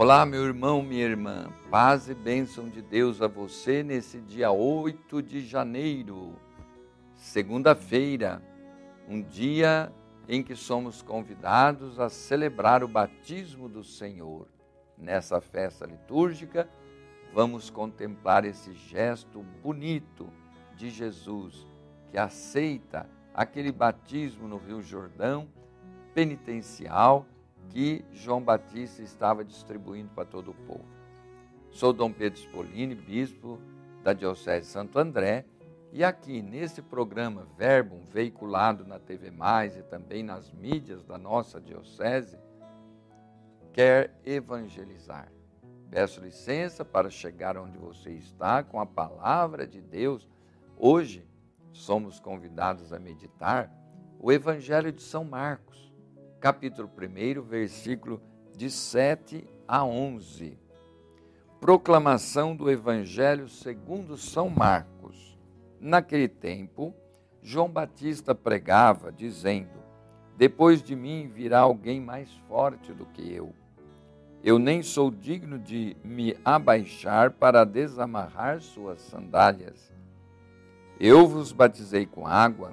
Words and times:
Olá, 0.00 0.24
meu 0.24 0.44
irmão, 0.44 0.80
minha 0.80 1.04
irmã. 1.04 1.48
Paz 1.72 2.08
e 2.08 2.14
bênção 2.14 2.68
de 2.68 2.80
Deus 2.80 3.20
a 3.20 3.26
você 3.26 3.82
nesse 3.82 4.20
dia 4.20 4.48
8 4.48 5.20
de 5.20 5.44
janeiro, 5.44 6.36
segunda-feira, 7.16 8.40
um 9.08 9.20
dia 9.20 9.92
em 10.28 10.40
que 10.40 10.54
somos 10.54 11.02
convidados 11.02 11.98
a 11.98 12.08
celebrar 12.08 12.84
o 12.84 12.86
batismo 12.86 13.68
do 13.68 13.82
Senhor. 13.82 14.46
Nessa 14.96 15.40
festa 15.40 15.84
litúrgica, 15.84 16.70
vamos 17.34 17.68
contemplar 17.68 18.44
esse 18.44 18.72
gesto 18.74 19.42
bonito 19.60 20.32
de 20.76 20.90
Jesus, 20.90 21.66
que 22.08 22.16
aceita 22.16 23.04
aquele 23.34 23.72
batismo 23.72 24.46
no 24.46 24.58
Rio 24.58 24.80
Jordão, 24.80 25.48
penitencial, 26.14 27.26
que 27.70 28.04
João 28.12 28.42
Batista 28.42 29.02
estava 29.02 29.44
distribuindo 29.44 30.10
para 30.14 30.24
todo 30.24 30.50
o 30.50 30.54
povo. 30.54 30.84
Sou 31.70 31.92
Dom 31.92 32.12
Pedro 32.12 32.38
Spolini, 32.38 32.94
bispo 32.94 33.60
da 34.02 34.12
Diocese 34.12 34.66
de 34.66 34.72
Santo 34.72 34.98
André, 34.98 35.44
e 35.92 36.04
aqui 36.04 36.42
nesse 36.42 36.82
programa 36.82 37.46
Verbo, 37.56 38.00
veiculado 38.12 38.86
na 38.86 38.98
TV 38.98 39.30
Mais 39.30 39.76
e 39.76 39.82
também 39.82 40.22
nas 40.22 40.52
mídias 40.52 41.04
da 41.04 41.16
nossa 41.16 41.60
diocese, 41.60 42.38
quer 43.72 44.18
evangelizar. 44.24 45.32
Peço 45.90 46.20
licença 46.20 46.84
para 46.84 47.08
chegar 47.08 47.56
onde 47.56 47.78
você 47.78 48.10
está 48.10 48.62
com 48.62 48.78
a 48.80 48.86
palavra 48.86 49.66
de 49.66 49.80
Deus. 49.80 50.28
Hoje 50.76 51.26
somos 51.72 52.20
convidados 52.20 52.92
a 52.92 52.98
meditar 52.98 53.72
o 54.18 54.30
Evangelho 54.30 54.92
de 54.92 55.02
São 55.02 55.24
Marcos 55.24 55.87
capítulo 56.40 56.88
1, 56.88 57.42
versículo 57.42 58.22
de 58.56 58.70
7 58.70 59.44
a 59.66 59.84
11. 59.84 60.56
Proclamação 61.60 62.54
do 62.54 62.70
Evangelho 62.70 63.48
segundo 63.48 64.16
São 64.16 64.48
Marcos. 64.48 65.36
Naquele 65.80 66.28
tempo, 66.28 66.94
João 67.42 67.68
Batista 67.68 68.34
pregava, 68.34 69.10
dizendo: 69.10 69.82
Depois 70.36 70.80
de 70.80 70.94
mim 70.94 71.28
virá 71.28 71.60
alguém 71.60 72.00
mais 72.00 72.30
forte 72.48 72.92
do 72.92 73.06
que 73.06 73.32
eu. 73.32 73.52
Eu 74.42 74.60
nem 74.60 74.82
sou 74.82 75.10
digno 75.10 75.58
de 75.58 75.96
me 76.04 76.36
abaixar 76.44 77.32
para 77.32 77.64
desamarrar 77.64 78.60
suas 78.60 79.00
sandálias. 79.00 79.92
Eu 81.00 81.26
vos 81.26 81.50
batizei 81.50 82.06
com 82.06 82.26
água 82.26 82.72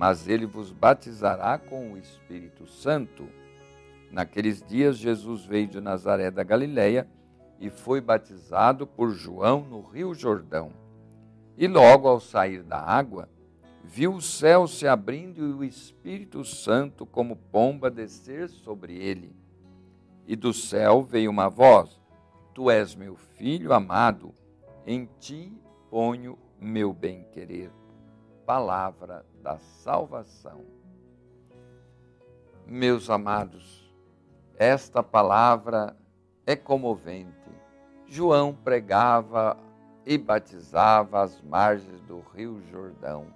mas 0.00 0.26
ele 0.26 0.46
vos 0.46 0.72
batizará 0.72 1.58
com 1.58 1.92
o 1.92 1.98
Espírito 1.98 2.66
Santo. 2.66 3.28
Naqueles 4.10 4.62
dias, 4.66 4.96
Jesus 4.96 5.44
veio 5.44 5.68
de 5.68 5.78
Nazaré 5.78 6.30
da 6.30 6.42
Galileia 6.42 7.06
e 7.60 7.68
foi 7.68 8.00
batizado 8.00 8.86
por 8.86 9.10
João 9.10 9.60
no 9.60 9.82
Rio 9.82 10.14
Jordão. 10.14 10.72
E 11.54 11.68
logo 11.68 12.08
ao 12.08 12.18
sair 12.18 12.62
da 12.62 12.78
água, 12.78 13.28
viu 13.84 14.14
o 14.14 14.22
céu 14.22 14.66
se 14.66 14.88
abrindo 14.88 15.46
e 15.46 15.52
o 15.52 15.62
Espírito 15.62 16.46
Santo, 16.46 17.04
como 17.04 17.36
pomba, 17.36 17.90
descer 17.90 18.48
sobre 18.48 18.96
ele. 18.96 19.36
E 20.26 20.34
do 20.34 20.54
céu 20.54 21.02
veio 21.02 21.30
uma 21.30 21.50
voz: 21.50 22.00
Tu 22.54 22.70
és 22.70 22.94
meu 22.94 23.16
filho 23.16 23.74
amado, 23.74 24.32
em 24.86 25.06
ti 25.18 25.52
ponho 25.90 26.38
meu 26.58 26.94
bem-querer. 26.94 27.70
Palavra 28.46 29.26
da 29.42 29.58
salvação. 29.58 30.64
Meus 32.66 33.10
amados, 33.10 33.92
esta 34.56 35.02
palavra 35.02 35.96
é 36.46 36.54
comovente. 36.54 37.50
João 38.06 38.54
pregava 38.54 39.56
e 40.04 40.18
batizava 40.18 41.22
às 41.22 41.40
margens 41.42 42.00
do 42.02 42.20
Rio 42.34 42.60
Jordão. 42.70 43.26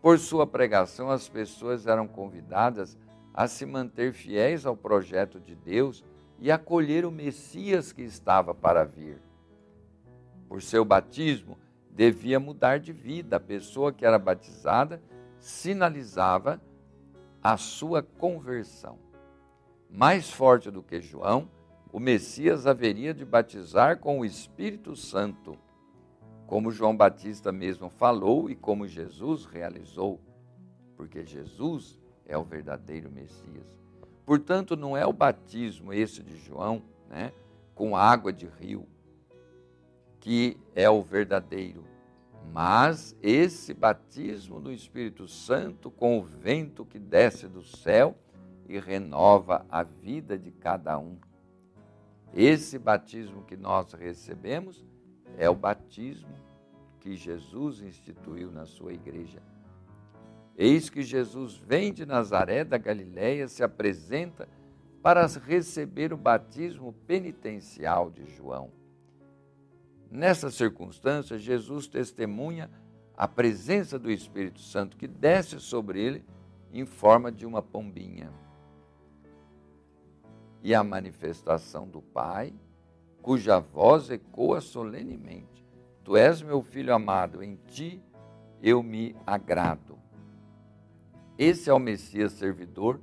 Por 0.00 0.18
sua 0.18 0.46
pregação, 0.46 1.10
as 1.10 1.28
pessoas 1.28 1.86
eram 1.86 2.06
convidadas 2.06 2.96
a 3.32 3.48
se 3.48 3.66
manter 3.66 4.12
fiéis 4.12 4.64
ao 4.64 4.76
projeto 4.76 5.40
de 5.40 5.54
Deus 5.54 6.04
e 6.38 6.50
acolher 6.50 7.04
o 7.04 7.10
Messias 7.10 7.92
que 7.92 8.02
estava 8.02 8.54
para 8.54 8.84
vir. 8.84 9.20
Por 10.48 10.62
seu 10.62 10.84
batismo, 10.84 11.58
devia 11.96 12.38
mudar 12.38 12.78
de 12.78 12.92
vida. 12.92 13.36
A 13.36 13.40
pessoa 13.40 13.90
que 13.90 14.04
era 14.04 14.18
batizada 14.18 15.02
sinalizava 15.40 16.60
a 17.42 17.56
sua 17.56 18.02
conversão. 18.02 18.98
Mais 19.90 20.30
forte 20.30 20.70
do 20.70 20.82
que 20.82 21.00
João, 21.00 21.48
o 21.90 21.98
Messias 21.98 22.66
haveria 22.66 23.14
de 23.14 23.24
batizar 23.24 23.98
com 23.98 24.20
o 24.20 24.24
Espírito 24.24 24.94
Santo, 24.94 25.56
como 26.46 26.70
João 26.70 26.94
Batista 26.94 27.50
mesmo 27.50 27.88
falou 27.88 28.50
e 28.50 28.54
como 28.54 28.86
Jesus 28.86 29.46
realizou, 29.46 30.20
porque 30.96 31.24
Jesus 31.24 31.98
é 32.26 32.36
o 32.36 32.44
verdadeiro 32.44 33.10
Messias. 33.10 33.66
Portanto, 34.26 34.76
não 34.76 34.96
é 34.96 35.06
o 35.06 35.12
batismo 35.12 35.92
esse 35.92 36.22
de 36.22 36.36
João, 36.36 36.82
né, 37.08 37.32
com 37.74 37.96
água 37.96 38.32
de 38.32 38.46
rio, 38.46 38.86
que 40.26 40.58
é 40.74 40.90
o 40.90 41.04
verdadeiro. 41.04 41.84
Mas 42.52 43.16
esse 43.22 43.72
batismo 43.72 44.60
do 44.60 44.72
Espírito 44.72 45.28
Santo, 45.28 45.88
com 45.88 46.18
o 46.18 46.24
vento 46.24 46.84
que 46.84 46.98
desce 46.98 47.46
do 47.46 47.62
céu 47.62 48.18
e 48.68 48.76
renova 48.76 49.64
a 49.70 49.84
vida 49.84 50.36
de 50.36 50.50
cada 50.50 50.98
um. 50.98 51.16
Esse 52.34 52.76
batismo 52.76 53.44
que 53.44 53.56
nós 53.56 53.92
recebemos 53.92 54.84
é 55.38 55.48
o 55.48 55.54
batismo 55.54 56.34
que 56.98 57.14
Jesus 57.14 57.80
instituiu 57.80 58.50
na 58.50 58.66
sua 58.66 58.92
igreja. 58.92 59.40
Eis 60.58 60.90
que 60.90 61.04
Jesus 61.04 61.54
vem 61.54 61.92
de 61.92 62.04
Nazaré 62.04 62.64
da 62.64 62.78
Galiléia, 62.78 63.46
se 63.46 63.62
apresenta 63.62 64.48
para 65.00 65.24
receber 65.24 66.12
o 66.12 66.16
batismo 66.16 66.92
penitencial 67.06 68.10
de 68.10 68.26
João. 68.26 68.75
Nessa 70.10 70.50
circunstância, 70.50 71.38
Jesus 71.38 71.86
testemunha 71.86 72.70
a 73.16 73.26
presença 73.26 73.98
do 73.98 74.10
Espírito 74.10 74.60
Santo 74.60 74.96
que 74.96 75.08
desce 75.08 75.58
sobre 75.58 76.00
ele 76.00 76.24
em 76.72 76.84
forma 76.84 77.32
de 77.32 77.46
uma 77.46 77.62
pombinha. 77.62 78.30
E 80.62 80.74
a 80.74 80.84
manifestação 80.84 81.88
do 81.88 82.02
Pai, 82.02 82.52
cuja 83.22 83.58
voz 83.58 84.10
ecoa 84.10 84.60
solenemente: 84.60 85.64
Tu 86.04 86.16
és 86.16 86.42
meu 86.42 86.62
filho 86.62 86.94
amado, 86.94 87.42
em 87.42 87.56
ti 87.66 88.02
eu 88.62 88.82
me 88.82 89.16
agrado. 89.26 89.98
Esse 91.38 91.68
é 91.68 91.74
o 91.74 91.78
Messias 91.78 92.32
servidor 92.32 93.00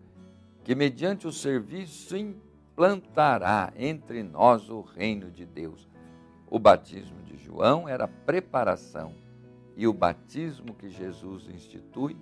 que, 0.63 0.73
mediante 0.73 1.27
o 1.27 1.31
serviço, 1.31 2.15
implantará 2.17 3.71
entre 3.75 4.23
nós 4.23 4.69
o 4.69 4.81
reino 4.81 5.29
de 5.29 5.45
Deus 5.45 5.92
o 6.53 6.59
batismo 6.59 7.19
de 7.23 7.35
João 7.35 7.89
era 7.89 8.07
preparação 8.07 9.15
e 9.75 9.87
o 9.87 9.91
batismo 9.91 10.75
que 10.75 10.87
Jesus 10.87 11.49
institui 11.49 12.15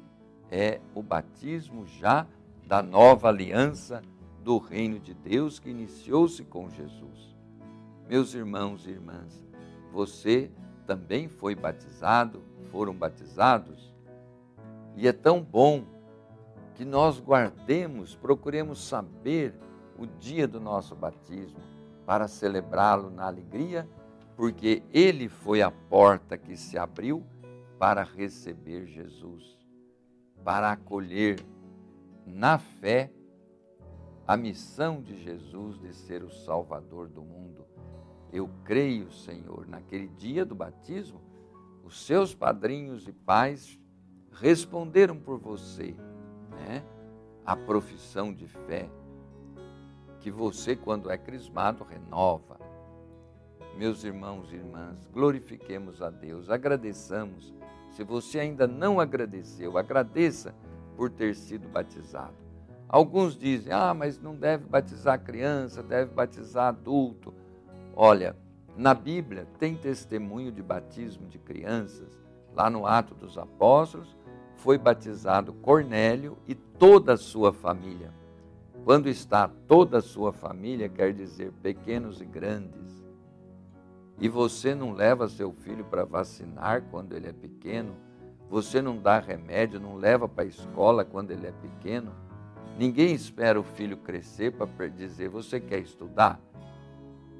é 0.49 0.79
o 0.95 1.03
batismo 1.03 1.85
já 1.85 2.25
da 2.65 2.81
nova 2.81 3.27
aliança 3.27 4.01
do 4.41 4.57
reino 4.57 4.99
de 5.01 5.13
Deus 5.13 5.59
que 5.59 5.69
iniciou-se 5.69 6.45
com 6.45 6.69
Jesus. 6.69 7.35
Meus 8.07 8.33
irmãos 8.33 8.87
e 8.87 8.91
irmãs, 8.91 9.45
você 9.91 10.49
também 10.87 11.27
foi 11.27 11.53
batizado, 11.53 12.41
foram 12.71 12.93
batizados, 12.93 13.93
e 14.95 15.09
é 15.09 15.11
tão 15.11 15.43
bom 15.43 15.83
que 16.75 16.85
nós 16.85 17.19
guardemos, 17.19 18.15
procuremos 18.15 18.81
saber 18.81 19.53
o 19.97 20.05
dia 20.05 20.47
do 20.47 20.61
nosso 20.61 20.95
batismo 20.95 21.59
para 22.05 22.29
celebrá-lo 22.29 23.09
na 23.09 23.25
alegria 23.25 23.85
porque 24.35 24.83
ele 24.91 25.27
foi 25.27 25.61
a 25.61 25.71
porta 25.71 26.37
que 26.37 26.55
se 26.55 26.77
abriu 26.77 27.23
para 27.77 28.03
receber 28.03 28.85
Jesus, 28.85 29.57
para 30.43 30.71
acolher 30.71 31.39
na 32.25 32.57
fé 32.57 33.11
a 34.27 34.37
missão 34.37 35.01
de 35.01 35.21
Jesus 35.21 35.79
de 35.79 35.93
ser 35.93 36.23
o 36.23 36.29
Salvador 36.29 37.09
do 37.09 37.21
mundo. 37.23 37.65
Eu 38.31 38.49
creio, 38.63 39.11
Senhor, 39.11 39.67
naquele 39.67 40.07
dia 40.07 40.45
do 40.45 40.55
batismo, 40.55 41.21
os 41.83 42.05
seus 42.05 42.33
padrinhos 42.33 43.07
e 43.07 43.11
pais 43.11 43.79
responderam 44.31 45.19
por 45.19 45.37
você, 45.37 45.93
né? 46.51 46.83
A 47.45 47.55
profissão 47.55 48.33
de 48.33 48.47
fé 48.47 48.89
que 50.19 50.31
você, 50.31 50.75
quando 50.75 51.09
é 51.09 51.17
crismado, 51.17 51.83
renova 51.83 52.70
meus 53.77 54.03
irmãos 54.03 54.51
e 54.51 54.55
irmãs, 54.55 55.07
glorifiquemos 55.13 56.01
a 56.01 56.09
Deus, 56.09 56.49
agradeçamos. 56.49 57.53
Se 57.91 58.03
você 58.03 58.39
ainda 58.39 58.67
não 58.67 58.99
agradeceu, 58.99 59.77
agradeça 59.77 60.53
por 60.95 61.09
ter 61.09 61.35
sido 61.35 61.67
batizado. 61.67 62.35
Alguns 62.87 63.37
dizem: 63.37 63.71
ah, 63.71 63.93
mas 63.93 64.19
não 64.19 64.35
deve 64.35 64.65
batizar 64.65 65.23
criança, 65.23 65.81
deve 65.81 66.13
batizar 66.13 66.67
adulto. 66.67 67.33
Olha, 67.95 68.35
na 68.75 68.93
Bíblia 68.93 69.47
tem 69.59 69.75
testemunho 69.75 70.51
de 70.51 70.61
batismo 70.61 71.27
de 71.27 71.39
crianças. 71.39 72.19
Lá 72.53 72.69
no 72.69 72.85
Ato 72.85 73.15
dos 73.15 73.37
Apóstolos 73.37 74.15
foi 74.55 74.77
batizado 74.77 75.53
Cornélio 75.53 76.37
e 76.47 76.53
toda 76.53 77.13
a 77.13 77.17
sua 77.17 77.53
família. 77.53 78.13
Quando 78.83 79.07
está 79.07 79.47
toda 79.67 79.99
a 79.99 80.01
sua 80.01 80.33
família, 80.33 80.89
quer 80.89 81.13
dizer 81.13 81.51
pequenos 81.61 82.19
e 82.19 82.25
grandes. 82.25 83.03
E 84.21 84.29
você 84.29 84.75
não 84.75 84.93
leva 84.93 85.27
seu 85.27 85.51
filho 85.51 85.83
para 85.83 86.05
vacinar 86.05 86.83
quando 86.91 87.13
ele 87.13 87.27
é 87.27 87.33
pequeno, 87.33 87.95
você 88.47 88.79
não 88.79 88.95
dá 88.95 89.17
remédio, 89.17 89.79
não 89.79 89.95
leva 89.95 90.29
para 90.29 90.43
a 90.43 90.47
escola 90.47 91.03
quando 91.03 91.31
ele 91.31 91.47
é 91.47 91.51
pequeno. 91.51 92.11
Ninguém 92.77 93.15
espera 93.15 93.59
o 93.59 93.63
filho 93.63 93.97
crescer 93.97 94.51
para 94.51 94.87
dizer: 94.87 95.27
Você 95.29 95.59
quer 95.59 95.79
estudar? 95.79 96.39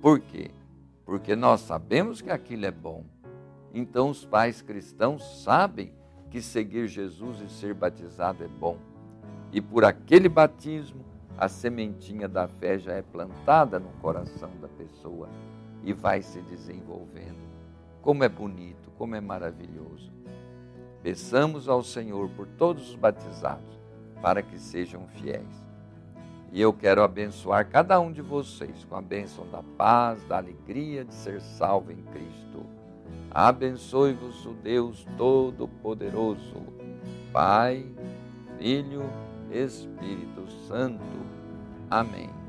Por 0.01 0.19
quê? 0.19 0.50
Porque 1.06 1.36
nós 1.36 1.62
sabemos 1.62 2.19
que 2.19 2.31
aquilo 2.31 2.66
é 2.66 2.72
bom. 2.72 3.06
Então, 3.72 4.10
os 4.10 4.25
pais 4.25 4.63
cristãos 4.63 5.44
sabem 5.44 5.94
que 6.31 6.42
seguir 6.42 6.88
Jesus 6.88 7.42
e 7.42 7.50
ser 7.50 7.75
batizado 7.75 8.44
é 8.44 8.48
bom. 8.48 8.78
E 9.51 9.62
por 9.62 9.86
aquele 9.86 10.28
batismo, 10.28 11.06
a 11.38 11.48
sementinha 11.48 12.28
da 12.28 12.48
fé 12.48 12.80
já 12.80 12.94
é 12.94 13.04
plantada 13.04 13.80
no 13.80 13.89
coração 14.01 14.50
da 14.60 14.68
pessoa 14.68 15.30
e 15.83 15.94
vai 15.94 16.22
se 16.22 16.42
desenvolvendo. 16.42 17.42
Como 18.01 18.24
é 18.24 18.30
bonito, 18.30 18.92
como 18.98 19.16
é 19.16 19.22
maravilhoso. 19.22 20.12
Peçamos 21.04 21.68
ao 21.68 21.83
Senhor 21.83 22.30
por 22.30 22.48
todos 22.48 22.89
os 22.89 22.95
batizados 22.95 23.80
para 24.22 24.42
que 24.42 24.60
sejam 24.60 25.07
fiéis. 25.07 25.72
E 26.51 26.62
eu 26.62 26.74
quero 26.74 27.01
abençoar 27.01 27.68
cada 27.69 28.00
um 28.00 28.12
de 28.12 28.22
vocês 28.22 28.86
com 28.86 28.95
a 28.95 29.01
bênção 29.01 29.48
da 29.50 29.63
paz, 29.63 30.24
da 30.25 30.38
alegria 30.38 31.06
de 31.06 31.13
ser 31.13 31.42
salvo 31.42 31.92
em 31.92 32.04
Cristo. 32.04 32.66
Abençoe-vos 33.31 34.45
o 34.45 34.54
Deus 34.54 35.07
Todo-Poderoso, 35.18 36.62
Pai, 37.31 37.86
Filho, 38.60 39.04
Espírito 39.50 40.45
Santo. 40.68 41.01
Amém. 41.89 42.40